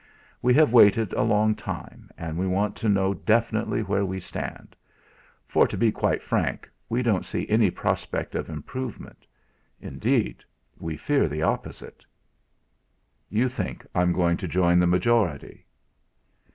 We 0.41 0.55
have 0.55 0.73
waited 0.73 1.13
a 1.13 1.21
long 1.21 1.53
time, 1.53 2.09
and 2.17 2.35
we 2.35 2.47
want 2.47 2.75
to 2.77 2.89
know 2.89 3.13
definitely 3.13 3.81
where 3.83 4.03
we 4.03 4.19
stand; 4.19 4.75
for, 5.47 5.67
to 5.67 5.77
be 5.77 5.91
quite 5.91 6.23
frank, 6.23 6.67
we 6.89 7.03
don't 7.03 7.23
see 7.23 7.47
any 7.47 7.69
prospect 7.69 8.33
of 8.33 8.49
improvement; 8.49 9.27
indeed, 9.79 10.43
we 10.79 10.97
fear 10.97 11.27
the 11.27 11.43
opposite." 11.43 12.03
"You 13.29 13.47
think 13.47 13.85
I'm 13.93 14.11
going 14.11 14.37
to 14.37 14.47
join 14.47 14.79
the 14.79 14.87
majority." 14.87 15.67